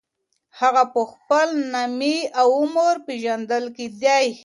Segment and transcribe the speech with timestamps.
[0.59, 4.27] هغه په خپل نامې او عمر پېژندل کېدی.